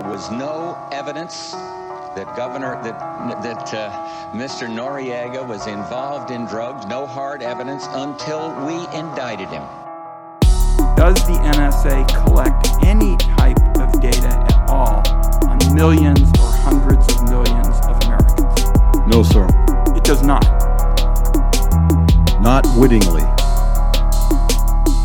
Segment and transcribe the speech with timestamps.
[0.00, 2.98] There was no evidence that Governor that
[3.42, 4.66] that uh, Mr.
[4.66, 6.86] Noriega was involved in drugs.
[6.86, 9.62] No hard evidence until we indicted him.
[10.96, 15.06] Does the NSA collect any type of data at all
[15.46, 19.06] on millions or hundreds of millions of Americans?
[19.06, 19.46] No, sir.
[19.94, 20.46] It does not.
[22.40, 23.24] Not wittingly.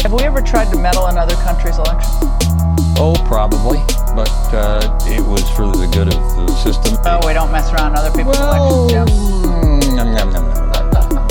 [0.04, 2.45] Have we ever tried to meddle in other countries' elections?
[2.98, 3.80] Oh, probably,
[4.16, 6.98] but uh, it was for the good of the system.
[7.05, 9.08] Oh, we don't mess around other people's well, elections, Jim.
[9.08, 11.27] mm, nom, nom, nom, nom, nom.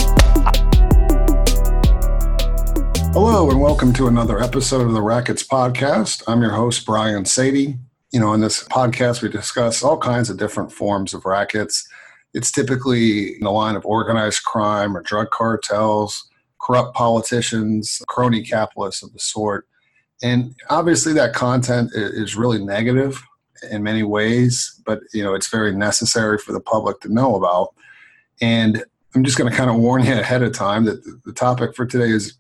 [3.15, 6.23] Hello, and welcome to another episode of the Rackets Podcast.
[6.27, 7.79] I'm your host, Brian Sadie.
[8.13, 11.89] You know, in this podcast, we discuss all kinds of different forms of rackets.
[12.35, 16.29] It's typically in the line of organized crime or drug cartels,
[16.61, 19.67] corrupt politicians, crony capitalists of the sort.
[20.23, 23.23] And obviously, that content is really negative
[23.71, 27.75] in many ways, but you know it's very necessary for the public to know about.
[28.41, 31.75] And I'm just going to kind of warn you ahead of time that the topic
[31.75, 32.35] for today is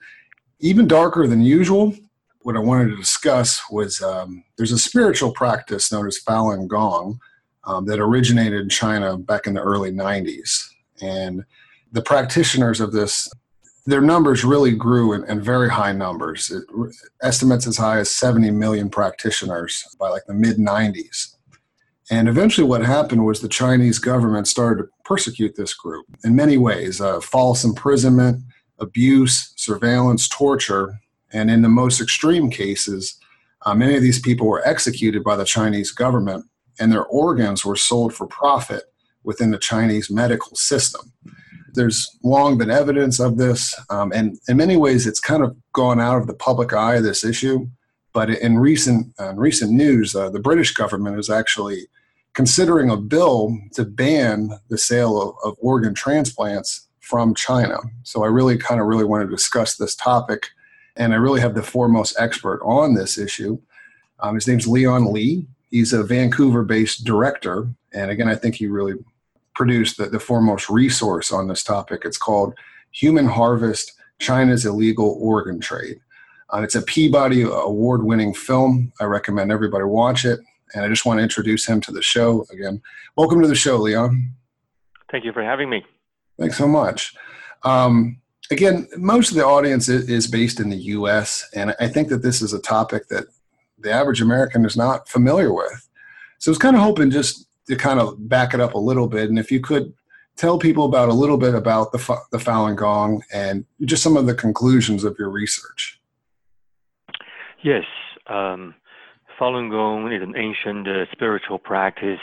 [0.60, 1.94] even darker than usual.
[2.42, 7.20] What I wanted to discuss was um, there's a spiritual practice known as Falun Gong
[7.64, 10.68] um, that originated in China back in the early 90s,
[11.00, 11.44] and
[11.92, 13.28] the practitioners of this
[13.86, 16.50] their numbers really grew in, in very high numbers.
[16.50, 16.64] It,
[17.22, 21.34] estimates as high as 70 million practitioners by like the mid 90s.
[22.10, 26.58] And eventually, what happened was the Chinese government started to persecute this group in many
[26.58, 28.42] ways uh, false imprisonment,
[28.78, 30.94] abuse, surveillance, torture,
[31.32, 33.18] and in the most extreme cases,
[33.66, 36.44] uh, many of these people were executed by the Chinese government
[36.78, 38.84] and their organs were sold for profit
[39.22, 41.12] within the Chinese medical system
[41.74, 46.00] there's long been evidence of this, um, and in many ways, it's kind of gone
[46.00, 47.00] out of the public eye.
[47.00, 47.68] This issue,
[48.12, 51.88] but in recent uh, recent news, uh, the British government is actually
[52.34, 57.78] considering a bill to ban the sale of, of organ transplants from China.
[58.02, 60.46] So I really kind of really want to discuss this topic,
[60.96, 63.58] and I really have the foremost expert on this issue.
[64.20, 65.46] Um, his name's Leon Lee.
[65.70, 68.94] He's a Vancouver-based director, and again, I think he really
[69.54, 72.02] produced the, the foremost resource on this topic.
[72.04, 72.54] It's called
[72.92, 76.00] Human Harvest China's Illegal Organ Trade.
[76.52, 78.92] Uh, it's a Peabody award winning film.
[79.00, 80.40] I recommend everybody watch it.
[80.74, 82.82] And I just want to introduce him to the show again.
[83.16, 84.34] Welcome to the show, Leon.
[85.10, 85.84] Thank you for having me.
[86.38, 87.14] Thanks so much.
[87.62, 88.20] Um,
[88.50, 92.42] again, most of the audience is based in the US, and I think that this
[92.42, 93.26] is a topic that
[93.78, 95.88] the average American is not familiar with.
[96.38, 99.08] So I was kind of hoping just to kind of back it up a little
[99.08, 99.92] bit, and if you could
[100.36, 101.98] tell people about a little bit about the
[102.30, 106.00] the Falun Gong and just some of the conclusions of your research.
[107.62, 107.84] Yes,
[108.26, 108.74] um,
[109.38, 112.20] Falun Gong is an ancient uh, spiritual practice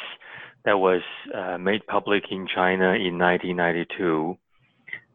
[0.65, 1.01] that was
[1.33, 4.37] uh, made public in China in 1992,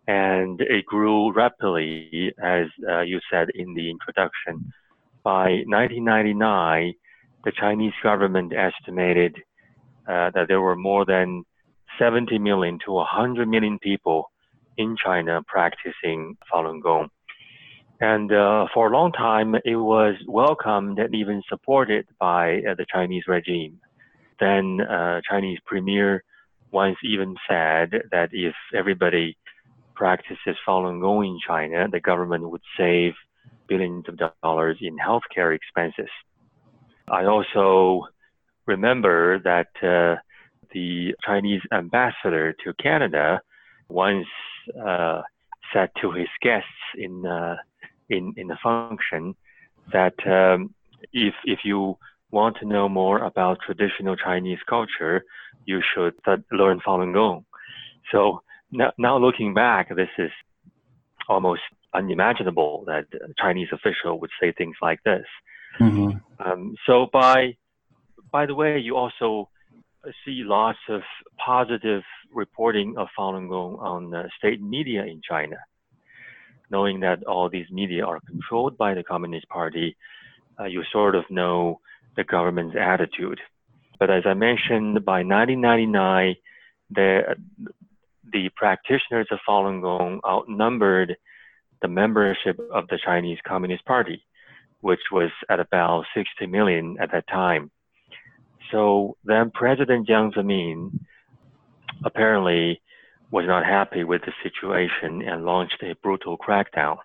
[0.09, 4.73] and it grew rapidly, as uh, you said in the introduction.
[5.23, 6.95] By 1999,
[7.45, 9.37] the Chinese government estimated
[10.09, 11.45] uh, that there were more than
[11.99, 14.31] 70 million to 100 million people
[14.77, 17.09] in China practicing Falun Gong.
[18.01, 22.85] And uh, for a long time, it was welcomed and even supported by uh, the
[22.93, 23.81] Chinese regime.
[24.39, 26.23] Then uh, Chinese premier
[26.71, 29.39] once even said that if everybody
[29.95, 33.15] practices Falun Gong in China, the government would save
[33.67, 36.11] billions of dollars in healthcare expenses.
[37.09, 38.09] I also
[38.67, 40.21] remember that uh,
[40.73, 43.41] the Chinese ambassador to Canada
[43.89, 44.27] once
[44.85, 45.23] uh,
[45.73, 47.57] said to his guests in uh,
[48.09, 49.35] in in the function
[49.93, 50.75] that um,
[51.13, 51.97] if if you
[52.31, 55.25] want to know more about traditional Chinese culture,
[55.65, 56.15] you should
[56.51, 57.45] learn Falun Gong.
[58.13, 60.31] So now, now looking back, this is
[61.29, 61.63] almost
[61.95, 65.25] unimaginable that a Chinese official would say things like this.
[65.81, 66.19] Mm-hmm.
[66.45, 67.57] Um, so by
[68.37, 69.49] by the way, you also
[70.23, 71.01] see lots of
[71.43, 75.57] positive reporting of Falun Gong on state media in China.
[76.71, 79.97] Knowing that all these media are controlled by the Communist Party,
[80.61, 81.81] uh, you sort of know
[82.19, 83.41] the government's attitude.
[83.99, 86.35] But as I mentioned, by 1999,
[86.91, 87.37] the,
[88.35, 91.17] the practitioners of Falun Gong outnumbered
[91.81, 94.21] the membership of the Chinese Communist Party,
[94.83, 97.71] which was at about 60 million at that time.
[98.71, 100.99] So then President Jiang Zemin
[102.05, 102.81] apparently
[103.31, 106.97] was not happy with the situation and launched a brutal crackdown.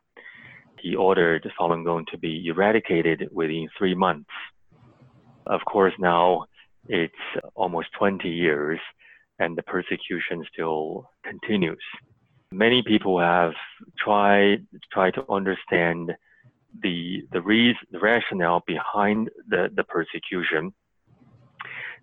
[0.80, 4.30] He ordered Falun Gong to be eradicated within three months.
[5.46, 6.46] Of course, now
[6.88, 7.14] it's
[7.56, 8.80] almost 20 years
[9.40, 11.84] and the persecution still continues.
[12.52, 13.54] Many people have
[13.98, 16.12] tried tried to understand
[16.84, 20.74] the the reason, the rationale behind the, the persecution.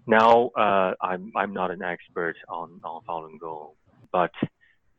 [0.09, 3.73] Now, uh, I'm I'm not an expert on on Falun Gong,
[4.11, 4.33] but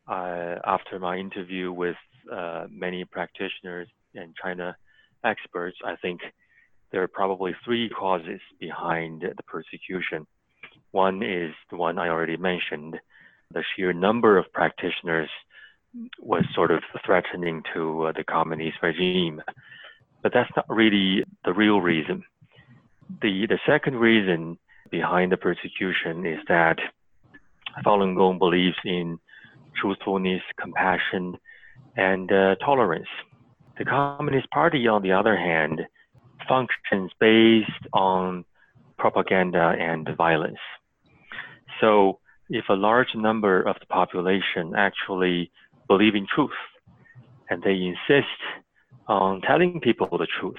[0.08, 1.96] uh, after my interview with
[2.32, 4.78] uh, many practitioners and China
[5.24, 6.22] experts, I think
[6.92, 10.28] there are probably three causes behind the persecution.
[10.92, 13.00] One is the one I already mentioned.
[13.52, 15.30] The sheer number of practitioners
[16.20, 19.42] was sort of threatening to uh, the communist regime.
[20.22, 22.24] But that's not really the real reason.
[23.24, 24.60] The, the second reason
[24.92, 26.78] behind the persecution is that
[27.86, 29.20] Falun Gong believes in
[29.80, 31.38] truthfulness, compassion,
[31.96, 33.08] and uh, tolerance.
[33.78, 35.82] The Communist Party, on the other hand,
[36.48, 38.46] functions based on
[38.98, 40.60] propaganda and violence.
[41.80, 42.20] So,
[42.50, 45.52] if a large number of the population actually
[45.88, 46.50] believe in truth
[47.50, 48.40] and they insist
[49.08, 50.56] on telling people the truth,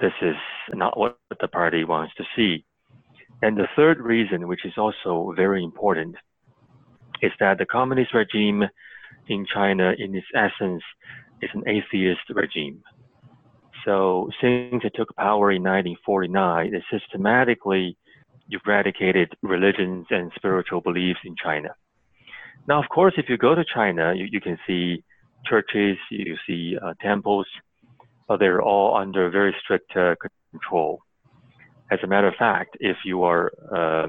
[0.00, 0.36] this is
[0.72, 2.64] not what the party wants to see.
[3.42, 6.16] And the third reason, which is also very important,
[7.22, 8.64] is that the communist regime
[9.28, 10.82] in China, in its essence,
[11.42, 12.82] is an atheist regime.
[13.84, 17.96] So since it took power in 1949, it systematically
[18.50, 21.70] eradicated religions and spiritual beliefs in China.
[22.68, 25.02] Now, of course, if you go to China, you, you can see
[25.46, 27.46] churches, you see uh, temples,
[28.28, 30.14] but they're all under very strict uh,
[30.52, 31.00] control.
[31.90, 34.08] As a matter of fact, if you are uh,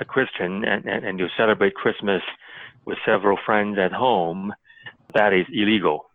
[0.00, 2.22] a Christian and, and, and you celebrate Christmas
[2.84, 4.52] with several friends at home,
[5.14, 6.06] that is illegal.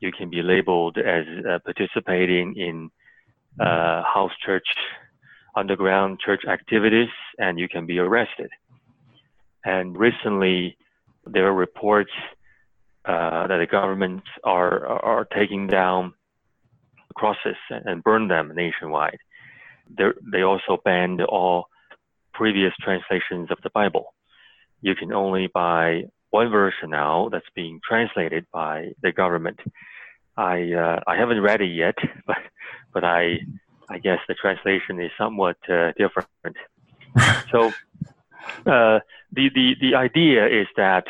[0.00, 2.90] You can be labeled as uh, participating in
[3.60, 4.66] uh, house church,
[5.56, 7.08] underground church activities,
[7.38, 8.50] and you can be arrested.
[9.64, 10.76] And recently,
[11.26, 12.12] there are reports
[13.04, 16.14] uh, that the government are are taking down
[17.14, 19.18] crosses and burn them nationwide.
[19.96, 21.68] They're, also banned all
[22.32, 24.14] previous translations of the Bible.
[24.80, 29.60] You can only buy one version now that's being translated by the government.
[30.36, 31.96] I uh, I haven't read it yet,
[32.26, 32.38] but
[32.92, 33.40] but I
[33.88, 36.56] I guess the translation is somewhat uh, different.
[37.50, 37.72] so
[38.66, 39.00] uh,
[39.32, 41.04] the, the, the idea is that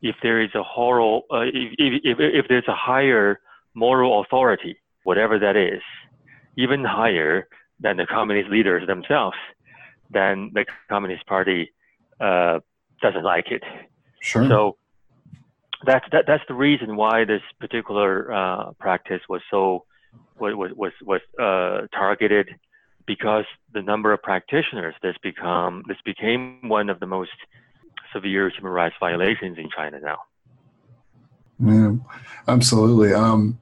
[0.00, 3.40] if there is a moral, uh, if, if, if there's a higher
[3.74, 5.82] moral authority, whatever that is,
[6.56, 7.48] even higher
[7.82, 9.36] than the communist leaders themselves,
[10.10, 11.72] then the Communist Party
[12.20, 12.60] uh,
[13.00, 13.62] doesn't like it.
[14.20, 14.48] Sure.
[14.48, 14.76] So
[15.84, 19.84] that's that, that's the reason why this particular uh, practice was so
[20.38, 22.50] was was was uh, targeted
[23.06, 23.44] because
[23.74, 27.30] the number of practitioners this become this became one of the most
[28.12, 30.18] severe human rights violations in China now.
[31.58, 31.94] Yeah,
[32.48, 33.14] absolutely.
[33.14, 33.58] Um,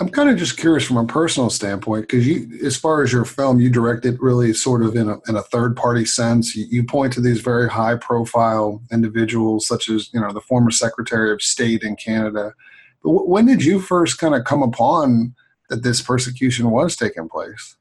[0.00, 3.26] I'm kind of just curious from a personal standpoint because you, as far as your
[3.26, 6.56] film, you directed really sort of in a, in a third party sense.
[6.56, 10.70] You, you point to these very high profile individuals, such as you know the former
[10.70, 12.54] Secretary of State in Canada.
[13.02, 15.34] But w- when did you first kind of come upon
[15.68, 17.76] that this persecution was taking place?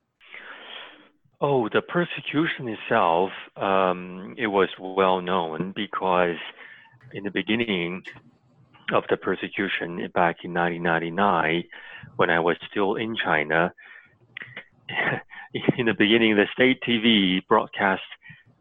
[1.39, 6.35] Oh, the persecution itself, um, it was well known because
[7.14, 8.04] in the beginning
[8.92, 11.64] of the persecution back in 1999,
[12.19, 13.73] when I was still in China,
[15.78, 18.02] in the beginning, the state TV broadcast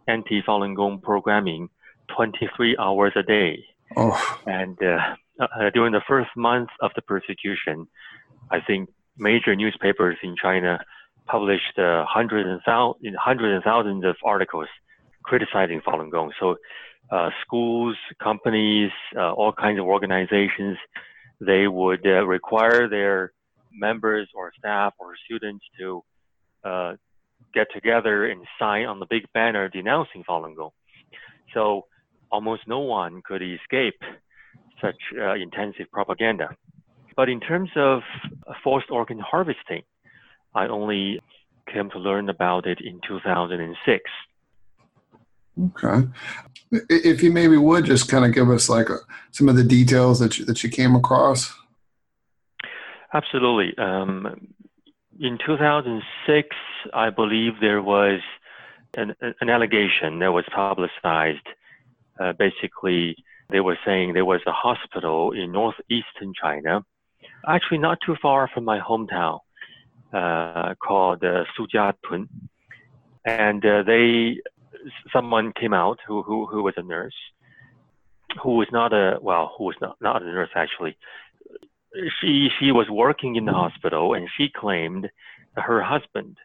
[0.07, 1.69] anti Falun Gong programming
[2.17, 3.65] 23 hours a day.
[3.97, 4.17] Oh.
[4.47, 7.89] And uh, uh, during the first month of the persecution,
[8.53, 10.79] I think major newspapers in China
[11.27, 14.69] published uh, hundreds and thousands, hundreds and thousands of articles
[15.25, 16.31] criticizing Falun Gong.
[16.39, 16.55] So,
[17.11, 20.79] uh, schools, companies, uh, all kinds of organizations,
[21.41, 23.33] they would uh, require their
[23.79, 26.03] members or staff or students to
[26.65, 26.93] uh,
[27.55, 30.71] get together and sign on the big banner denouncing Falun Gong.
[31.55, 31.87] So,
[32.31, 34.01] almost no one could escape
[34.83, 36.51] such uh, intensive propaganda.
[37.17, 38.03] But in terms of
[38.63, 39.83] forced organ harvesting,
[40.55, 41.21] I only
[41.73, 44.03] came to learn about it in 2006.
[45.67, 46.09] Okay.
[46.71, 48.99] If you maybe would just kind of give us like a, uh,
[49.33, 51.53] some of the details that you, that you came across.
[53.13, 53.77] Absolutely.
[53.79, 54.49] Um,
[55.19, 56.57] in 2006,
[56.93, 58.21] I believe there was
[58.97, 61.47] an, an allegation that was publicized.
[62.21, 63.17] Uh, basically,
[63.51, 66.85] they were saying there was a hospital in northeastern China,
[67.47, 69.41] actually not too far from my hometown,
[70.13, 72.29] uh, called uh, Sujiatun.
[73.25, 74.41] and uh, they
[75.13, 77.15] someone came out who, who who was a nurse,
[78.43, 80.97] who was not a well, who was not not a nurse actually.
[82.21, 85.09] She she was working in the hospital, and she claimed
[85.55, 86.37] that her husband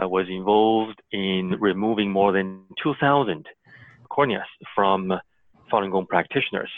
[0.00, 3.46] uh, was involved in removing more than 2,000
[4.10, 5.12] corneas from
[5.70, 6.70] Falun Gong practitioners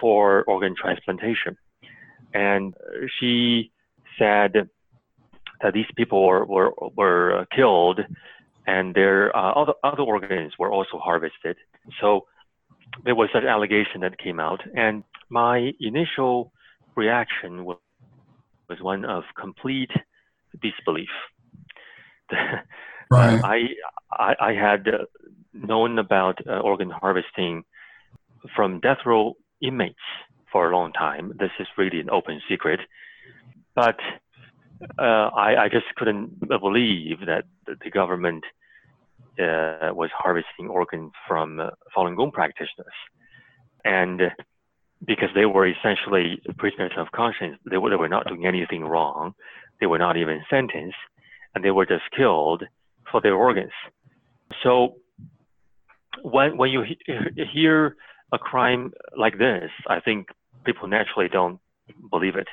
[0.00, 1.56] for organ transplantation.
[2.32, 2.74] And
[3.20, 3.70] she
[4.18, 4.68] said
[5.62, 8.00] that these people were, were, were killed
[8.66, 11.56] and their uh, other, other organs were also harvested.
[12.00, 12.26] So
[13.04, 14.60] there was an allegation that came out.
[14.74, 16.52] And my initial
[16.96, 17.78] reaction was,
[18.68, 19.90] was one of complete
[20.62, 21.08] disbelief.
[23.10, 23.40] right.
[23.44, 23.58] I,
[24.12, 24.86] I, I had
[25.52, 27.64] known about uh, organ harvesting
[28.54, 29.96] from death row inmates
[30.50, 31.32] for a long time.
[31.38, 32.80] This is really an open secret.
[33.74, 33.98] But
[34.98, 38.44] uh, I, I, just couldn't believe that the government
[39.38, 42.94] uh, was harvesting organs from uh, Falun Gong practitioners.
[43.84, 44.20] And
[45.06, 49.34] because they were essentially prisoners of conscience, they were, they were not doing anything wrong.
[49.80, 50.96] They were not even sentenced,
[51.54, 52.64] and they were just killed
[53.10, 53.72] for their organs.
[54.62, 54.96] So
[56.22, 57.96] when, when you he- hear
[58.32, 60.28] a crime like this, I think
[60.64, 61.60] people naturally don't
[62.10, 62.48] believe it.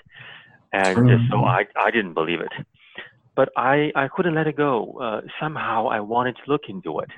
[0.74, 1.31] And mm-hmm.
[1.31, 2.51] so I, I didn't believe it.
[3.36, 5.00] But I, I couldn't let it go.
[5.01, 7.10] Uh, somehow I wanted to look into it.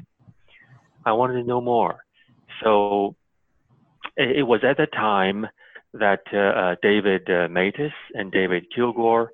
[1.06, 2.04] I wanted to know more.
[2.64, 3.16] So
[4.18, 5.48] it, was at that time
[5.94, 9.28] that uh, uh, David uh, Matas and David Kilgour,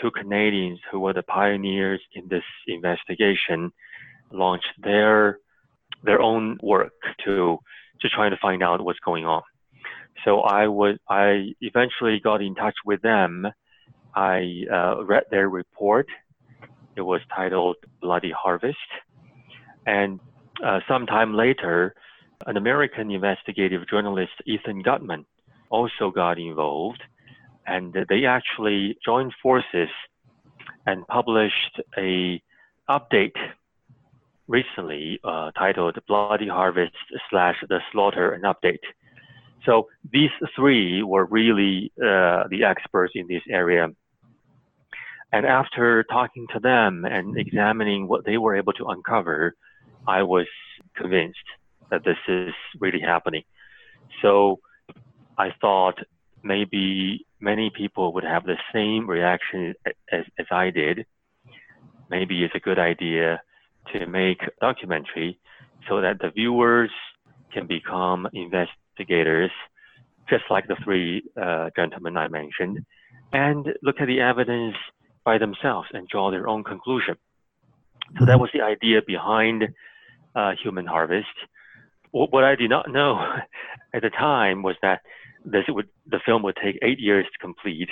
[0.00, 3.72] two Canadians who were the pioneers in this investigation,
[4.30, 5.38] launched their
[6.02, 6.92] their own work
[7.24, 7.58] to
[8.00, 9.42] to try to find out what's going on.
[10.24, 13.46] So I was I eventually got in touch with them.
[14.14, 16.06] I uh, read their report.
[16.96, 18.78] It was titled Bloody Harvest,
[19.86, 20.20] and
[20.64, 21.94] uh, sometime later,
[22.46, 25.24] an American investigative journalist, Ethan Gutmann,
[25.70, 27.02] also got involved,
[27.66, 29.88] and they actually joined forces
[30.86, 32.42] and published a
[32.88, 33.36] update
[34.46, 36.94] recently uh, titled Bloody Harvest
[37.30, 38.84] slash The Slaughter and Update.
[39.64, 43.88] So these three were really uh, the experts in this area.
[45.32, 49.54] And after talking to them and examining what they were able to uncover,
[50.06, 50.46] I was
[50.94, 51.38] convinced
[51.90, 53.42] that this is really happening.
[54.22, 54.60] So
[55.38, 55.98] I thought
[56.42, 59.74] maybe many people would have the same reaction
[60.12, 61.06] as, as I did.
[62.10, 63.40] Maybe it's a good idea
[63.92, 65.38] to make a documentary
[65.88, 66.90] so that the viewers
[67.52, 69.50] can become investigators,
[70.28, 72.84] just like the three uh, gentlemen I mentioned,
[73.32, 74.76] and look at the evidence
[75.24, 77.16] by themselves and draw their own conclusion.
[78.18, 79.68] So that was the idea behind
[80.34, 81.26] uh, Human Harvest.
[82.14, 83.18] What I did not know
[83.92, 85.00] at the time was that
[85.44, 87.90] this would the film would take eight years to complete,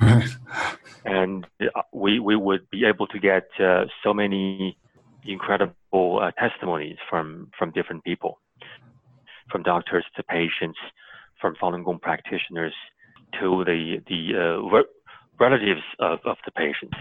[1.04, 4.78] and uh, we we would be able to get uh, so many
[5.26, 8.40] incredible uh, testimonies from from different people,
[9.50, 10.78] from doctors to patients,
[11.38, 12.74] from Falun Gong practitioners
[13.38, 14.92] to the the uh, re-
[15.38, 16.96] relatives of, of the patients.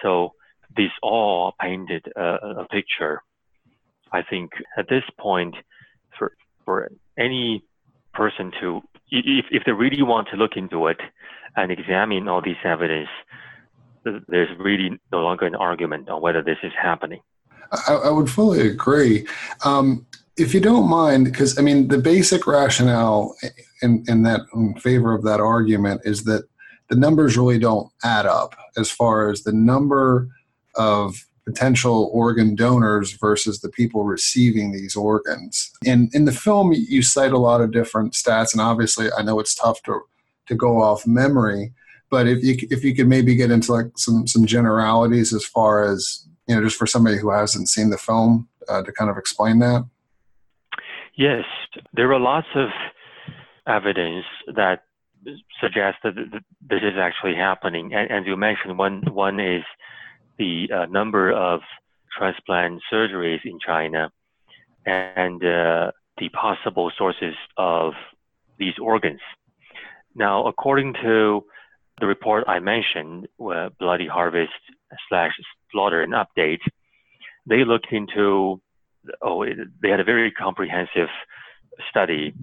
[0.00, 0.34] So
[0.76, 3.22] these all painted a picture.
[4.12, 5.54] I think at this point,
[6.18, 6.32] for
[6.64, 7.64] for any
[8.14, 10.98] person to if if they really want to look into it
[11.56, 13.08] and examine all these evidence,
[14.04, 17.20] there's really no longer an argument on whether this is happening.
[17.72, 19.26] I, I would fully agree.
[19.64, 20.06] Um,
[20.36, 23.34] if you don't mind, because I mean, the basic rationale
[23.82, 26.44] in, in that in favor of that argument is that
[26.88, 30.28] the numbers really don't add up as far as the number
[30.74, 35.70] of potential organ donors versus the people receiving these organs.
[35.86, 39.40] And in the film, you cite a lot of different stats, and obviously, I know
[39.40, 40.00] it's tough to
[40.46, 41.72] to go off memory.
[42.10, 45.84] But if you if you could maybe get into like some some generalities as far
[45.84, 49.16] as you know, just for somebody who hasn't seen the film uh, to kind of
[49.18, 49.86] explain that?
[51.16, 51.44] Yes,
[51.94, 52.68] there are lots of
[53.66, 54.24] evidence
[54.54, 54.84] that
[55.60, 56.14] suggests that
[56.70, 57.92] this is actually happening.
[57.92, 59.64] And, and you mentioned one one is
[60.38, 61.60] the uh, number of
[62.16, 64.10] transplant surgeries in China
[64.86, 67.92] and uh, the possible sources of
[68.58, 69.20] these organs.
[70.14, 71.44] Now, according to
[72.00, 74.52] the report I mentioned, uh, Bloody Harvest
[75.08, 75.32] slash
[75.70, 76.60] Slaughter and Update,
[77.46, 78.60] they looked into,
[79.22, 79.44] oh,
[79.82, 81.08] they had a very comprehensive
[81.90, 82.34] study,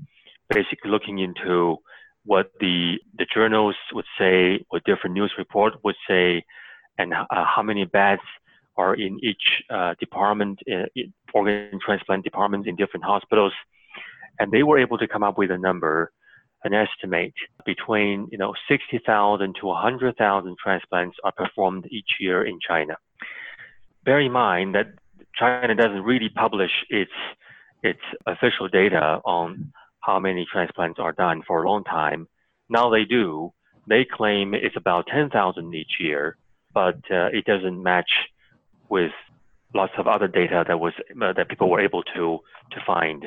[0.50, 1.78] basically looking into
[2.24, 6.44] what the, the journals would say, what different news report would say,
[6.98, 8.22] and uh, how many beds
[8.78, 10.86] are in each uh, department, uh,
[11.34, 13.54] organ transplant departments in different hospitals,
[14.40, 16.12] and they were able to come up with a number,
[16.64, 17.34] an estimate
[17.66, 22.96] between you know 60,000 to 100,000 transplants are performed each year in China.
[24.04, 24.88] Bear in mind that
[25.36, 27.12] China doesn't really publish its
[27.84, 32.28] its official data on how many transplants are done for a long time.
[32.70, 33.54] Now they do.
[33.88, 36.38] They claim it's about 10,000 each year,
[36.76, 38.12] but uh, it doesn't match
[38.90, 39.14] with
[39.74, 42.40] lots of other data that was uh, that people were able to
[42.72, 43.26] to find.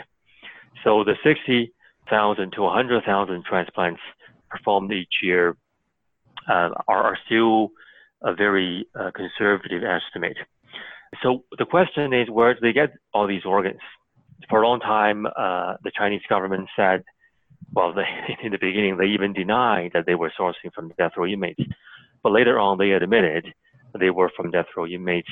[0.85, 4.01] So the 60,000 to 100,000 transplants
[4.49, 5.57] performed each year
[6.49, 7.73] uh, are, are, still
[8.23, 10.37] a very uh, conservative estimate.
[11.23, 13.81] So the question is, where do they get all these organs?
[14.49, 17.03] For a long time, uh, the Chinese government said,
[17.73, 18.05] well, they,
[18.43, 21.61] in the beginning, they even denied that they were sourcing from death row inmates.
[22.23, 23.47] But later on, they admitted
[23.99, 25.31] they were from death row inmates.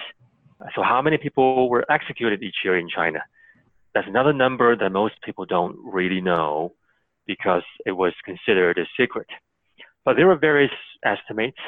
[0.75, 3.21] So how many people were executed each year in China?
[3.95, 6.75] That's another number that most people don't really know
[7.27, 9.27] because it was considered a secret.
[10.05, 10.71] But there are various
[11.05, 11.59] estimates.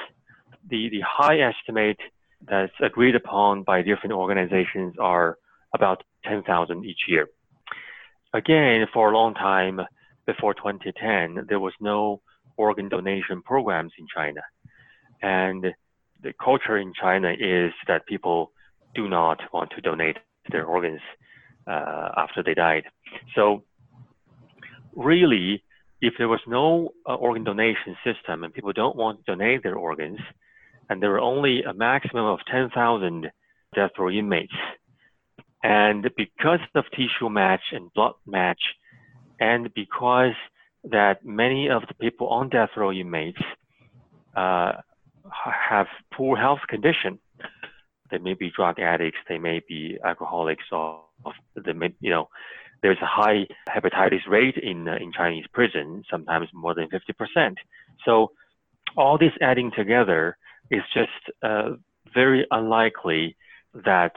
[0.68, 1.98] The, the high estimate
[2.46, 5.38] that's agreed upon by different organizations are
[5.74, 7.28] about 10,000 each year.
[8.34, 9.80] Again, for a long time
[10.26, 12.20] before 2010, there was no
[12.56, 14.40] organ donation programs in China.
[15.22, 15.66] And
[16.22, 18.52] the culture in China is that people
[18.94, 20.18] do not want to donate
[20.50, 21.00] their organs
[21.66, 22.84] uh, after they died.
[23.34, 23.64] So,
[24.96, 25.62] really,
[26.00, 29.76] if there was no uh, organ donation system and people don't want to donate their
[29.76, 30.20] organs,
[30.88, 33.30] and there were only a maximum of 10,000
[33.74, 34.54] death row inmates.
[35.62, 38.60] And because of tissue match and blood match,
[39.40, 40.34] and because
[40.84, 43.40] that many of the people on death row inmates
[44.36, 44.72] uh,
[45.30, 47.18] have poor health condition,
[48.10, 51.02] they may be drug addicts, they may be alcoholics, or
[51.54, 52.28] they may, you know,
[52.82, 57.56] there's a high hepatitis rate in uh, in Chinese prison, sometimes more than 50%.
[58.04, 58.30] So
[58.96, 60.36] all this adding together
[60.70, 61.10] is just
[61.42, 61.70] uh,
[62.14, 63.36] very unlikely
[63.74, 64.12] that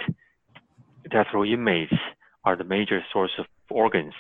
[1.10, 1.94] death row inmates
[2.44, 4.14] are the major source of organs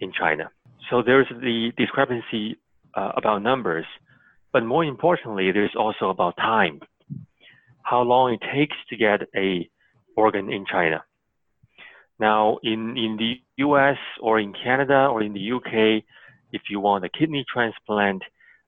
[0.00, 0.50] in China.
[0.90, 2.58] So there's the discrepancy
[2.94, 3.86] uh, about numbers,
[4.56, 6.80] but more importantly, there's also about time,
[7.82, 9.68] how long it takes to get a
[10.16, 11.04] organ in China.
[12.18, 13.34] Now, in, in the
[13.66, 16.02] US or in Canada or in the UK,
[16.54, 18.22] if you want a kidney transplant,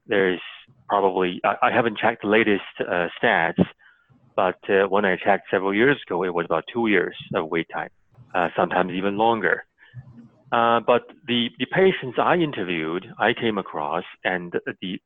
[0.07, 0.43] there's
[0.91, 3.65] probably, I, I haven't checked the latest uh, stats,
[4.37, 7.69] but uh, when I checked several years ago, it was about two years of wait
[7.73, 7.89] time,
[8.35, 9.65] uh, sometimes even longer.
[10.53, 15.01] Uh, but the, the patients I interviewed, I came across, and the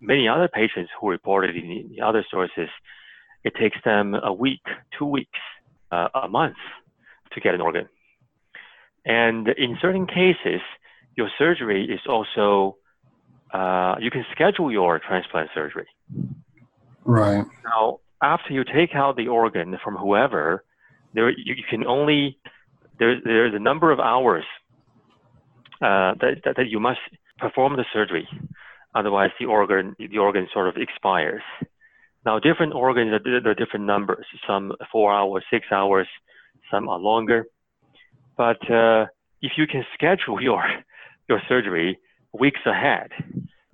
[0.00, 2.68] many other patients who reported in the other sources,
[3.44, 4.62] it takes them a week,
[4.98, 5.38] two weeks,
[5.90, 6.56] uh, a month
[7.32, 7.88] to get an organ.
[9.04, 10.60] And in certain cases,
[11.16, 12.76] your surgery is also
[13.52, 15.86] uh, you can schedule your transplant surgery.
[17.04, 17.44] Right.
[17.64, 20.64] Now, after you take out the organ from whoever,
[21.14, 22.38] there you, you can only
[22.98, 24.44] there, there's a number of hours
[25.80, 27.00] uh, that, that, that you must
[27.38, 28.28] perform the surgery.
[28.98, 31.46] Otherwise, the organ the organ sort of expires.
[32.26, 34.26] Now, different organs are, are different numbers.
[34.46, 36.08] Some four hours, six hours,
[36.70, 37.40] some are longer.
[38.36, 39.06] But uh,
[39.40, 40.64] if you can schedule your
[41.28, 41.98] your surgery
[42.32, 43.10] weeks ahead.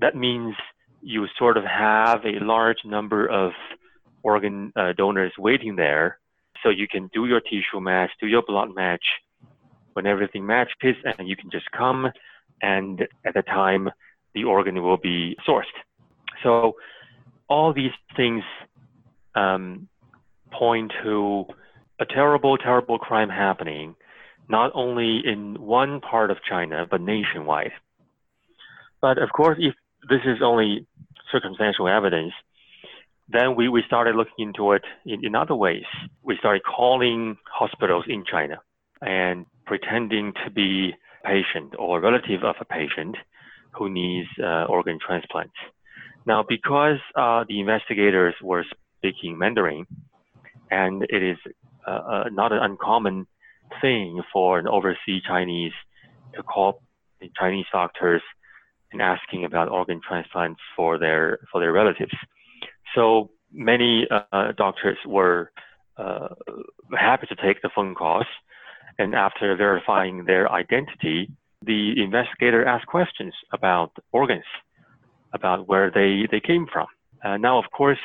[0.01, 0.55] That means
[1.01, 3.53] you sort of have a large number of
[4.23, 6.19] organ uh, donors waiting there.
[6.63, 9.05] So you can do your tissue match, do your blood match
[9.93, 12.09] when everything matches, and you can just come
[12.63, 13.91] and at the time
[14.35, 15.65] the organ will be sourced.
[16.43, 16.77] So
[17.49, 18.43] all these things
[19.35, 19.89] um,
[20.53, 21.47] point to
[22.01, 23.95] a terrible, terrible crime happening,
[24.49, 27.73] not only in one part of China, but nationwide.
[29.01, 29.75] But of course, if
[30.09, 30.87] this is only
[31.31, 32.33] circumstantial evidence,
[33.29, 35.85] then we, we started looking into it in, in other ways.
[36.23, 38.61] We started calling hospitals in China
[39.01, 40.93] and pretending to be
[41.25, 43.17] a patient or relative of a patient
[43.77, 45.55] who needs uh, organ transplants.
[46.27, 48.65] Now, because uh, the investigators were
[48.99, 49.87] speaking Mandarin,
[50.71, 51.37] and it is
[51.87, 53.27] uh, uh not an uncommon
[53.81, 55.73] thing for an overseas Chinese
[56.35, 56.83] to call
[57.39, 58.23] Chinese doctors
[58.93, 62.15] and asking about organ transplants for their for their relatives.
[62.95, 65.51] So many uh, doctors were
[65.97, 66.29] uh,
[66.97, 68.27] happy to take the phone calls,
[68.99, 71.31] and after verifying their identity,
[71.65, 74.45] the investigator asked questions about organs,
[75.33, 76.87] about where they they came from.
[77.25, 77.99] Uh, now, of course,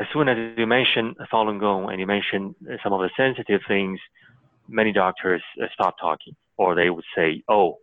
[0.00, 3.98] as soon as you mention Falun Gong and you mention some of the sensitive things,
[4.68, 7.78] many doctors uh, stop talking, or they would say, "Oh,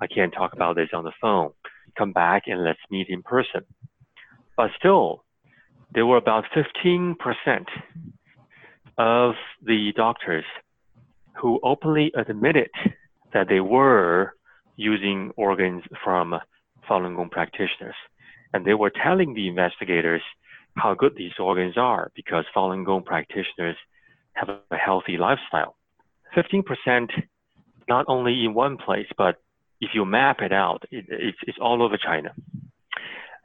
[0.00, 1.50] I can't talk about this on the phone.
[1.98, 3.62] Come back and let's meet in person."
[4.56, 5.24] But still,
[5.92, 7.16] there were about 15%
[8.98, 10.44] of the doctors
[11.40, 12.70] who openly admitted
[13.32, 14.34] that they were
[14.80, 16.34] using organs from
[16.88, 17.94] Falun Gong practitioners.
[18.52, 20.22] And they were telling the investigators
[20.76, 23.76] how good these organs are because Falun Gong practitioners
[24.32, 25.76] have a healthy lifestyle.
[26.34, 27.10] 15%
[27.88, 29.36] not only in one place, but
[29.80, 32.32] if you map it out, it, it's, it's, all over China.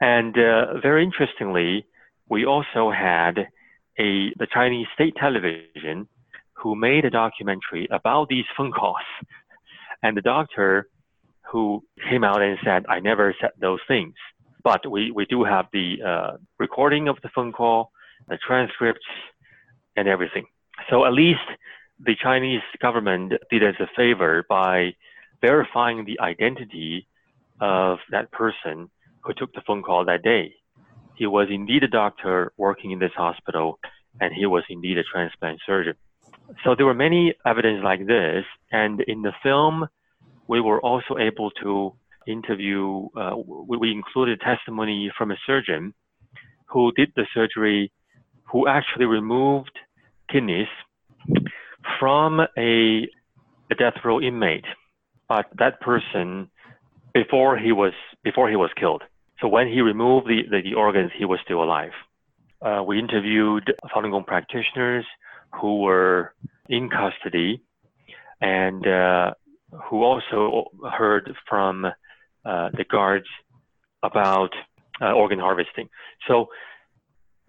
[0.00, 1.86] And uh, very interestingly,
[2.28, 3.48] we also had
[3.98, 6.08] a the Chinese state television
[6.52, 9.08] who made a documentary about these phone calls,
[10.02, 10.88] and the doctor
[11.50, 14.14] who came out and said, "I never said those things."
[14.62, 17.92] But we, we do have the uh, recording of the phone call,
[18.28, 19.06] the transcripts,
[19.96, 20.46] and everything.
[20.90, 21.46] So at least
[22.04, 24.94] the Chinese government did us a favor by
[25.40, 27.06] verifying the identity
[27.60, 28.90] of that person
[29.22, 30.54] who took the phone call that day.
[31.14, 33.78] He was indeed a doctor working in this hospital,
[34.20, 35.94] and he was indeed a transplant surgeon.
[36.62, 39.88] So there were many evidence like this, and in the film,
[40.48, 41.94] we were also able to
[42.26, 45.94] interview, uh, we, we included testimony from a surgeon
[46.66, 47.92] who did the surgery,
[48.44, 49.78] who actually removed
[50.30, 50.68] kidneys
[51.98, 53.08] from a,
[53.70, 54.64] a death row inmate,
[55.28, 56.48] but that person
[57.14, 59.02] before he was before he was killed.
[59.40, 61.92] So when he removed the, the, the organs, he was still alive.
[62.60, 65.04] Uh, we interviewed Falun Gong practitioners
[65.60, 66.34] who were
[66.68, 67.62] in custody
[68.40, 69.34] and uh,
[69.88, 73.26] who also heard from uh, the guards
[74.02, 74.50] about
[75.00, 75.88] uh, organ harvesting.
[76.28, 76.46] So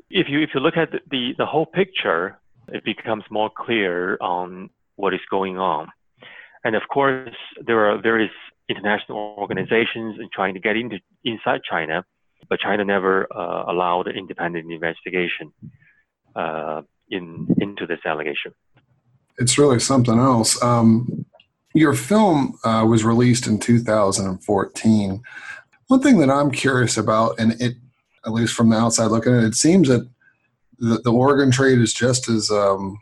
[0.10, 4.70] if you if you look at the, the, whole picture, it becomes more clear on
[4.96, 5.88] what is going on.
[6.64, 8.32] And of course, there are various
[8.70, 12.04] international organizations trying to get into inside China,
[12.50, 15.54] but China never uh, allowed independent investigation
[16.36, 18.54] uh, in into this allegation.
[19.38, 20.62] It's really something else.
[20.64, 21.26] Um,
[21.74, 25.24] your film uh, was released in 2014.
[25.88, 27.76] One thing that I'm curious about, and it,
[28.26, 30.08] at least from the outside looking at it, it seems that
[30.80, 33.00] the, the organ trade is just as um,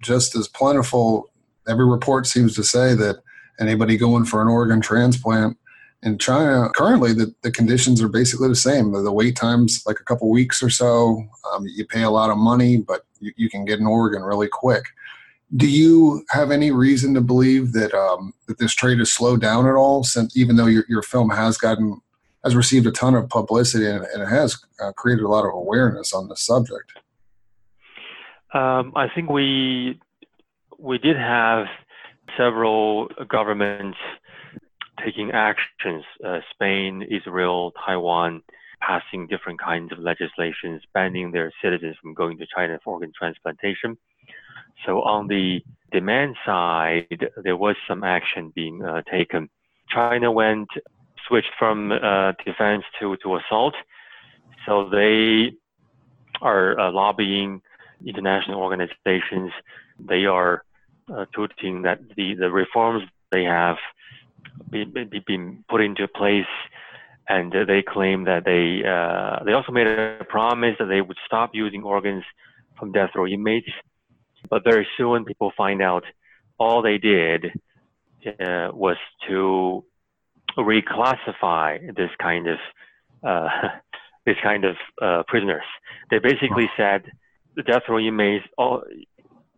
[0.00, 1.30] just as plentiful.
[1.68, 3.22] Every report seems to say that
[3.58, 5.56] anybody going for an organ transplant
[6.02, 8.92] in China currently the, the conditions are basically the same.
[8.92, 11.26] The, the wait time's like a couple weeks or so.
[11.52, 14.48] Um, you pay a lot of money, but you, you can get an organ really
[14.48, 14.84] quick.
[15.54, 19.66] Do you have any reason to believe that um, that this trade has slowed down
[19.66, 20.02] at all?
[20.02, 22.00] Since even though your, your film has gotten
[22.42, 25.52] has received a ton of publicity and, and it has uh, created a lot of
[25.54, 26.92] awareness on the subject.
[28.54, 30.00] Um, I think we
[30.78, 31.66] we did have
[32.36, 33.98] several governments
[35.04, 36.04] taking actions.
[36.24, 38.42] Uh, Spain, Israel, Taiwan
[38.80, 43.96] passing different kinds of legislations banning their citizens from going to China for organ transplantation.
[44.84, 45.62] So on the
[45.92, 49.48] demand side, there was some action being uh, taken.
[49.88, 50.68] China went
[51.26, 53.74] switched from uh, defense to, to assault.
[54.66, 55.52] So they
[56.40, 57.62] are uh, lobbying
[58.04, 59.52] international organizations.
[59.98, 60.64] They are
[61.12, 63.76] uh, touting that the, the reforms they have
[64.70, 64.92] been,
[65.26, 66.44] been put into place
[67.28, 71.50] and they claim that they uh, they also made a promise that they would stop
[71.54, 72.22] using organs
[72.78, 73.68] from death row inmates
[74.48, 76.04] but very soon, people find out
[76.58, 77.46] all they did
[78.26, 78.96] uh, was
[79.28, 79.84] to
[80.58, 82.58] reclassify this kind of
[83.22, 83.48] uh,
[84.26, 85.64] this kind of uh, prisoners.
[86.10, 87.02] They basically said
[87.54, 88.82] the death row inmates, all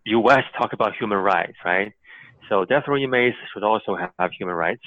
[0.05, 0.44] U.S.
[0.59, 1.92] talk about human rights, right?
[2.48, 4.83] So death row inmates should also have, have human rights.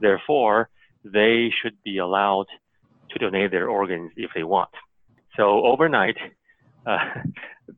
[0.00, 0.68] Therefore,
[1.04, 2.46] they should be allowed
[3.10, 4.70] to donate their organs if they want.
[5.36, 6.16] So overnight,
[6.86, 6.98] uh,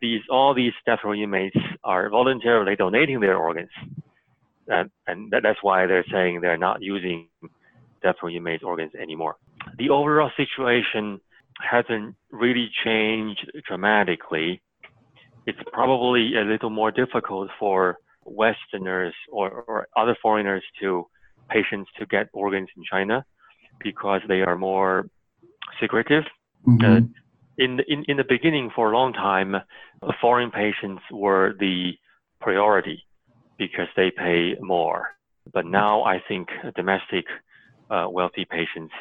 [0.01, 3.71] these all these death row inmates are voluntarily donating their organs,
[4.69, 7.29] and, and that, that's why they're saying they're not using
[8.03, 9.37] death row inmates organs anymore.
[9.79, 11.21] The overall situation
[11.61, 14.61] hasn't really changed dramatically.
[15.47, 21.07] It's probably a little more difficult for Westerners or, or other foreigners to
[21.49, 23.25] patients to get organs in China
[23.83, 25.09] because they are more
[25.81, 26.25] secretive.
[26.67, 26.85] Mm-hmm.
[26.85, 27.01] Uh,
[27.65, 29.57] in, in, in the beginning, for a long time,
[30.21, 31.93] foreign patients were the
[32.41, 33.05] priority
[33.59, 35.11] because they pay more.
[35.53, 37.25] But now I think domestic
[37.91, 38.95] uh, wealthy patients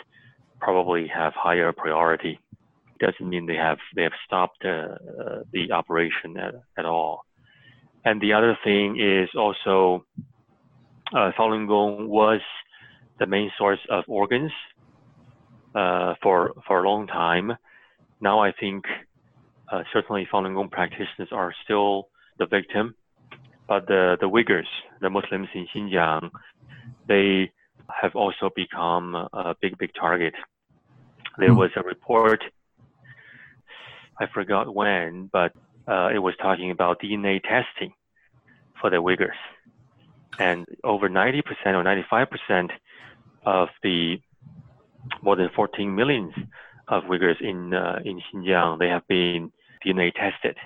[0.59, 2.39] probably have higher priority.
[2.99, 4.97] doesn't mean they have they have stopped uh,
[5.53, 7.25] the operation at, at all.
[8.05, 10.05] And the other thing is also
[11.17, 12.41] uh, Falun Gong was
[13.19, 14.51] the main source of organs
[15.75, 17.47] uh, for for a long time.
[18.21, 18.85] Now I think
[19.71, 22.95] uh, certainly Falun Gong practitioners are still the victim,
[23.67, 24.69] but the the Uyghurs,
[25.01, 26.29] the Muslims in Xinjiang,
[27.07, 27.51] they
[28.01, 30.35] have also become a big big target.
[31.37, 31.57] There hmm.
[31.57, 32.43] was a report,
[34.19, 35.53] I forgot when, but
[35.87, 37.93] uh, it was talking about DNA testing
[38.79, 39.39] for the Uyghurs,
[40.37, 42.69] and over 90% or 95%
[43.45, 44.17] of the
[45.21, 46.31] more than 14 million
[46.91, 49.51] of Uyghurs in uh, in Xinjiang, they have been
[49.83, 50.57] DNA tested,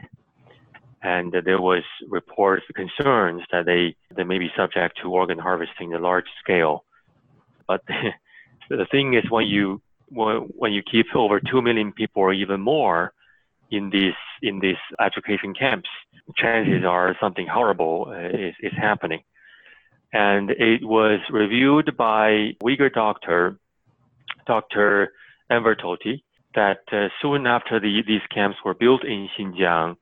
[1.02, 6.00] and there was reports concerns that they they may be subject to organ harvesting at
[6.00, 6.84] a large scale.
[7.68, 7.82] But
[8.70, 13.14] the thing is, when you when you keep over two million people or even more
[13.70, 15.90] in these in these education camps,
[16.36, 19.22] chances are something horrible uh, is, is happening.
[20.12, 23.58] And it was reviewed by Uyghur doctor,
[24.48, 25.12] Dr.
[25.50, 26.24] Enver Tohti,
[26.56, 29.96] that uh, soon after the, these camps were built in Xinjiang,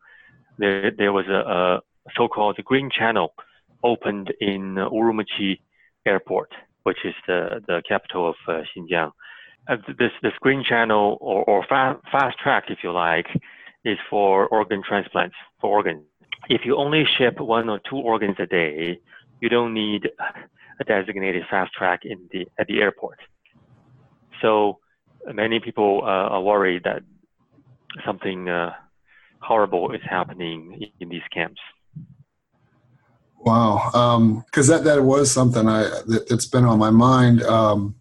[0.58, 1.82] there, there was a, a
[2.16, 3.34] so-called green channel
[3.84, 5.60] opened in Urumqi
[6.06, 6.52] airport,
[6.84, 9.12] which is the, the capital of uh, Xinjiang.
[9.68, 13.28] Uh, this, this green channel or, or fa- fast track, if you like,
[13.86, 16.04] is for organ transplants, for organs.
[16.50, 19.00] If you only ship one or two organs a day,
[19.42, 20.10] you don't need
[20.80, 23.20] a designated fast track in the, at the airport.
[24.42, 24.80] So
[25.32, 27.04] many people uh, are worried that
[28.06, 28.72] something uh,
[29.42, 31.62] horrible is happening in these camps.
[33.40, 37.44] Wow, because um, that that was something I that, has been on my mind.
[37.44, 37.96] Um,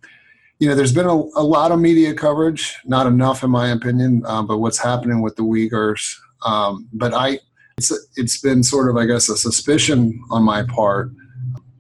[0.61, 4.23] you know, there's been a, a, lot of media coverage, not enough in my opinion,
[4.27, 6.17] um, but what's happening with the Uyghurs.
[6.47, 7.41] Um, but I,
[7.77, 11.11] it's it's been sort of, I guess, a suspicion on my part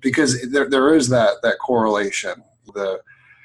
[0.00, 2.42] because there there is that that correlation.
[2.74, 3.00] The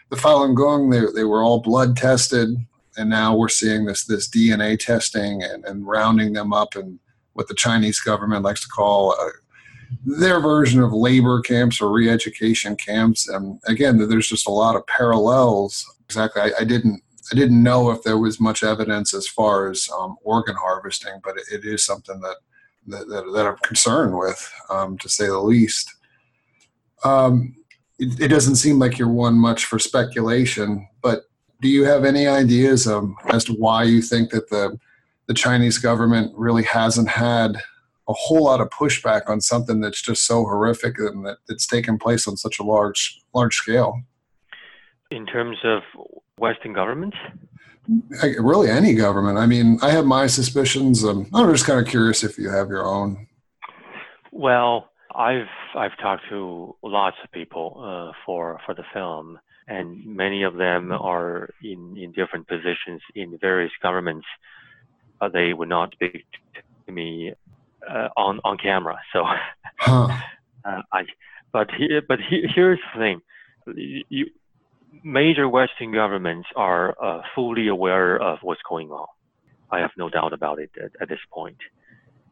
[0.10, 2.56] the Falun Gong, they, they were all blood tested,
[2.98, 7.00] and now we're seeing this this DNA testing and, and rounding them up and
[7.34, 9.30] what the Chinese government likes to call uh,
[10.06, 13.28] their version of labor camps or re-education camps.
[13.28, 15.86] And again, there's just a lot of parallels.
[16.06, 19.90] Exactly, I, I didn't I didn't know if there was much evidence as far as
[19.98, 22.38] um, organ harvesting, but it, it is something that
[22.88, 25.94] that, that, that I'm concerned with, um, to say the least.
[27.04, 27.57] Um,
[28.00, 31.24] it, it, doesn't seem like you're one much for speculation, but
[31.62, 34.80] do you have any ideas um, as to why you think that the
[35.28, 37.58] the Chinese government really hasn't had
[38.08, 41.98] a whole lot of pushback on something that's just so horrific and that it's taken
[41.98, 44.02] place on such a large large scale?
[45.12, 45.82] In terms of
[46.38, 47.18] Western governments?
[48.22, 49.38] I, really, any government.
[49.38, 51.06] I mean, I have my suspicions.
[51.06, 53.28] Um, I'm just kind of curious if you have your own.
[54.32, 60.44] Well, I've I've talked to lots of people uh, for for the film, and many
[60.44, 64.28] of them are in in different positions in various governments.
[65.20, 66.26] Uh, they would not speak
[66.86, 67.34] to me
[67.90, 69.00] uh, on on camera.
[69.12, 69.24] So,
[69.80, 70.08] huh.
[70.64, 71.06] Uh, I
[71.52, 73.22] but he, but he, here's the thing:
[74.10, 74.28] you,
[75.04, 79.08] major Western governments are uh, fully aware of what's going on.
[79.72, 81.58] I have no doubt about it at, at this point.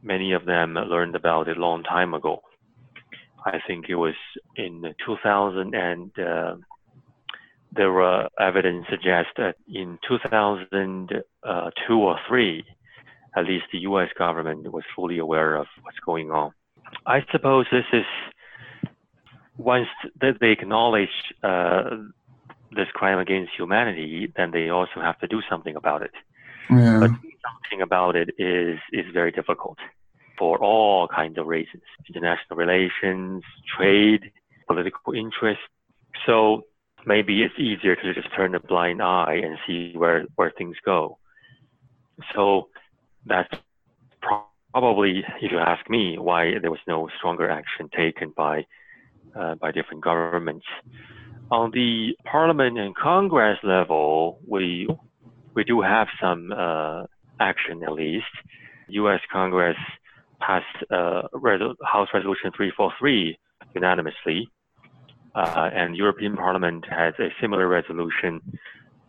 [0.04, 2.44] Many of them learned about it a long time ago
[3.46, 4.16] I think it was
[4.56, 6.56] in 2000 and uh,
[7.72, 12.64] there were evidence suggests that in 2002 or three,
[13.36, 14.10] at least the U.S.
[14.18, 16.52] government was fully aware of what's going on.
[17.06, 18.06] I suppose this is
[19.58, 19.88] once
[20.22, 21.10] that they acknowledge
[21.44, 21.98] uh,
[22.72, 26.12] this crime against humanity, then they also have to do something about it.
[26.70, 27.00] Yeah.
[27.00, 29.78] But something about it is is very difficult
[30.38, 33.44] for all kinds of reasons international relations,
[33.78, 34.32] trade,
[34.68, 35.62] political interest.
[36.26, 36.64] So
[37.06, 41.18] maybe it's easier to just turn a blind eye and see where, where things go.
[42.34, 42.70] So
[43.26, 43.54] that's
[44.72, 48.66] probably, if you ask me, why there was no stronger action taken by
[49.36, 50.66] uh, by different governments.
[51.52, 54.88] On the Parliament and Congress level, we
[55.54, 57.04] we do have some uh,
[57.40, 58.26] action at least.
[58.90, 59.20] U.S.
[59.32, 59.78] Congress
[60.46, 61.24] passed uh,
[61.84, 63.38] House Resolution 343
[63.74, 64.50] unanimously,
[65.34, 68.42] uh, and European Parliament has a similar resolution.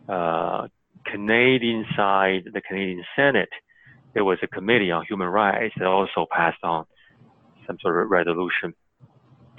[0.09, 0.67] Uh,
[1.05, 3.49] Canadian side, the Canadian Senate,
[4.13, 6.85] there was a committee on human rights that also passed on
[7.65, 8.73] some sort of resolution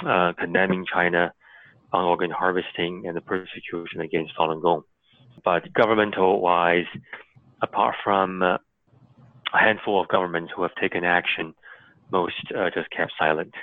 [0.07, 1.33] uh, condemning China
[1.93, 4.83] on organ harvesting and the persecution against Falun Gong.
[5.45, 6.87] But governmental wise,
[7.63, 8.59] apart from uh,
[9.55, 11.55] a handful of governments who have taken action,
[12.11, 13.55] most uh, just kept silent.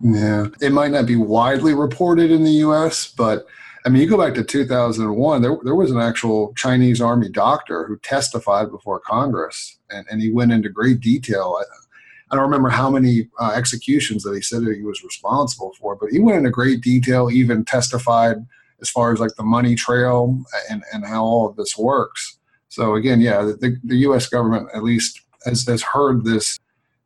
[0.00, 3.46] Yeah, it might not be widely reported in the U.S., but
[3.84, 7.86] I mean, you go back to 2001, there, there was an actual Chinese army doctor
[7.86, 11.56] who testified before Congress, and, and he went into great detail.
[11.60, 11.64] I,
[12.30, 15.94] I don't remember how many uh, executions that he said that he was responsible for,
[15.94, 18.38] but he went into great detail, even testified
[18.80, 20.36] as far as like the money trail
[20.68, 22.38] and, and how all of this works.
[22.68, 24.28] So again, yeah, the, the U.S.
[24.28, 26.58] government at least has, has heard this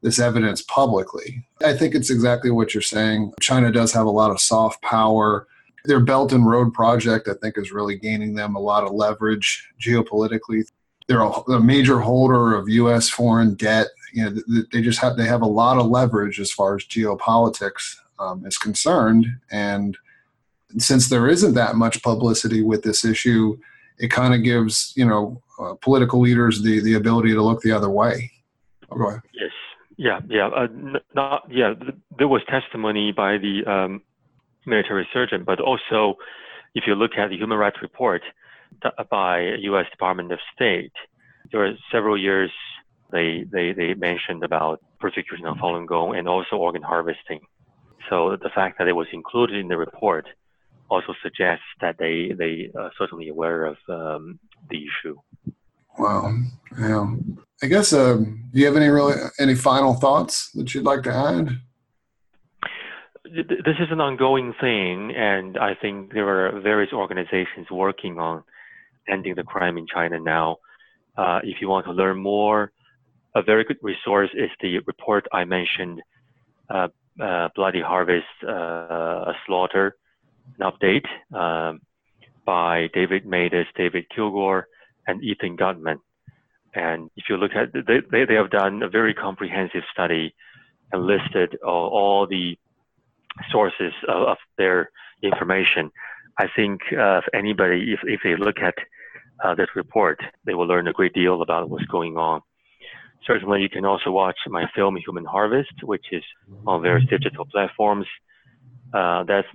[0.03, 1.45] this evidence publicly.
[1.65, 3.33] I think it's exactly what you're saying.
[3.41, 5.47] China does have a lot of soft power
[5.85, 9.69] their Belt and Road project, I think, is really gaining them a lot of leverage
[9.81, 10.69] geopolitically.
[11.07, 13.09] They're a, a major holder of U.S.
[13.09, 13.89] foreign debt.
[14.13, 17.97] You know, they just have they have a lot of leverage as far as geopolitics
[18.19, 19.27] um, is concerned.
[19.51, 19.97] And
[20.79, 23.59] since there isn't that much publicity with this issue,
[23.99, 27.73] it kind of gives you know uh, political leaders the the ability to look the
[27.73, 28.31] other way.
[28.91, 29.23] Oh, go ahead.
[29.33, 29.51] Yes.
[30.01, 30.21] Yeah.
[30.31, 30.49] Yeah.
[30.49, 30.67] Uh,
[31.15, 31.43] not.
[31.51, 31.75] Yeah.
[32.17, 34.01] There was testimony by the um,
[34.65, 36.15] military surgeon, but also
[36.75, 38.23] if you look at the human rights report
[39.11, 39.85] by U.S.
[39.91, 40.93] Department of State,
[41.53, 42.51] there are several years
[43.13, 47.41] they, they, they mentioned about persecution of Falun Gong and also organ harvesting.
[48.09, 50.27] So the fact that it was included in the report
[50.89, 54.39] also suggests that they they are certainly aware of um,
[54.71, 55.17] the issue.
[56.01, 56.35] Wow.
[56.79, 57.17] Yeah.
[57.63, 57.93] I guess.
[57.93, 61.61] Uh, do you have any really any final thoughts that you'd like to add?
[63.33, 68.43] this is an ongoing thing, and I think there are various organizations working on
[69.09, 70.57] ending the crime in China now.
[71.17, 72.73] Uh, if you want to learn more,
[73.37, 76.03] a very good resource is the report I mentioned,
[76.71, 76.89] uh,
[77.23, 79.95] uh, Bloody Harvest, uh, a Slaughter,
[80.59, 81.81] an update um,
[82.45, 84.65] by David Matas, David Kilgour,
[85.07, 86.01] and Ethan Gutmann.
[86.75, 90.35] And if you look at, they, they, have done a very comprehensive study
[90.93, 92.57] and listed all, all the
[93.51, 94.91] sources of, of their
[95.23, 95.91] information.
[96.39, 98.75] I think uh, if anybody, if, if they look at
[99.45, 102.41] uh, this report, they will learn a great deal about what's going on.
[103.27, 106.23] Certainly, you can also watch my film Human Harvest, which is
[106.67, 108.07] on various digital platforms.
[108.95, 109.47] Uh, that's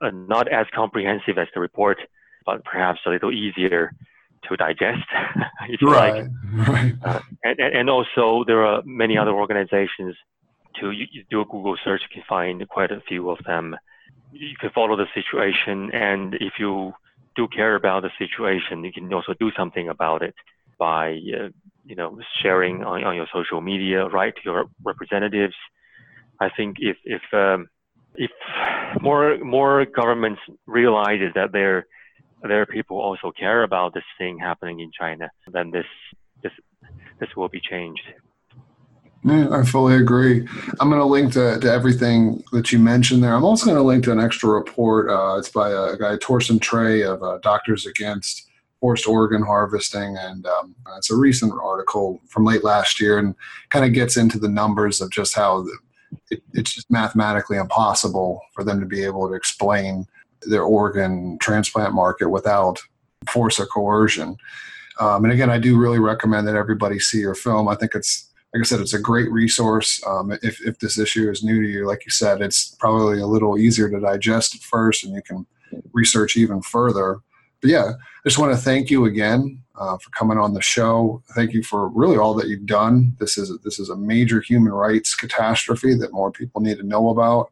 [0.00, 1.98] uh, not as comprehensive as the report,
[2.46, 3.92] but perhaps a little easier
[4.48, 5.06] to digest,
[5.82, 6.24] right.
[6.24, 6.68] like.
[6.68, 6.94] Right.
[7.04, 10.14] Uh, and, and also, there are many other organizations
[10.80, 13.76] to you, you do a Google search, you can find quite a few of them.
[14.32, 16.92] You can follow the situation, and if you
[17.36, 20.34] do care about the situation, you can also do something about it
[20.78, 21.48] by uh,
[21.84, 25.54] you know sharing on, on your social media, write to your representatives.
[26.40, 27.68] I think if if um,
[28.14, 28.30] if
[29.00, 31.86] more more governments realizes that their
[32.42, 35.86] their people also care about this thing happening in China, then this
[36.42, 36.52] this
[37.20, 38.02] this will be changed.
[39.24, 40.48] Yeah, I fully agree.
[40.80, 43.34] I'm going to link to, to everything that you mentioned there.
[43.34, 45.08] I'm also going to link to an extra report.
[45.08, 48.48] Uh, it's by a, guy, Torsten Trey of uh, Doctors Against
[48.80, 50.16] Forced Organ Harvesting.
[50.16, 53.36] And um, it's a recent article from late last year and
[53.68, 55.66] kind of gets into the numbers of just how
[56.32, 60.04] it, it's just mathematically impossible for them to be able to explain
[60.46, 62.80] their organ transplant market without
[63.28, 64.36] force or coercion.
[65.00, 67.68] Um, and again, I do really recommend that everybody see your film.
[67.68, 70.02] I think it's like I said, it's a great resource.
[70.06, 73.26] Um, if, if this issue is new to you, like you said, it's probably a
[73.26, 75.46] little easier to digest at first and you can
[75.94, 77.20] research even further.
[77.62, 81.22] But yeah, I just want to thank you again uh, for coming on the show.
[81.34, 83.16] Thank you for really all that you've done.
[83.18, 86.82] This is a, this is a major human rights catastrophe that more people need to
[86.82, 87.50] know about.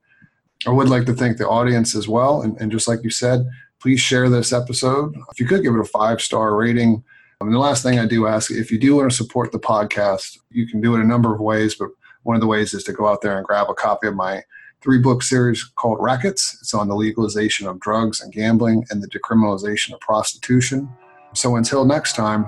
[0.67, 2.43] I would like to thank the audience as well.
[2.43, 3.49] And, and just like you said,
[3.81, 5.15] please share this episode.
[5.33, 7.03] If you could give it a five star rating,
[7.41, 9.59] um, and the last thing I do ask, if you do want to support the
[9.59, 11.89] podcast, you can do it a number of ways, but
[12.25, 14.43] one of the ways is to go out there and grab a copy of my
[14.83, 16.59] three book series called Rackets.
[16.61, 20.91] It's on the legalization of drugs and gambling and the decriminalization of prostitution.
[21.33, 22.47] So until next time,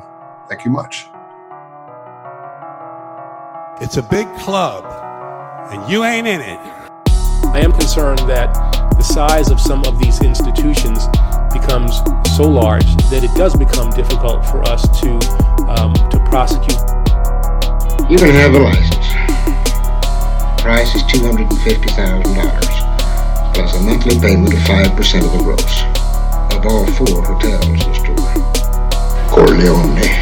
[0.48, 1.06] thank you much.
[3.80, 4.84] It's a big club,
[5.72, 6.81] and you ain't in it.
[7.52, 8.54] I am concerned that
[8.96, 11.06] the size of some of these institutions
[11.52, 12.00] becomes
[12.34, 15.20] so large that it does become difficult for us to
[15.68, 16.80] um, to prosecute.
[18.08, 19.12] You can have a license.
[20.62, 22.72] Price is two hundred and fifty thousand dollars,
[23.52, 25.82] plus a monthly payment of five percent of the gross
[26.56, 28.32] of all four hotels in the store.
[29.28, 30.21] Corleone.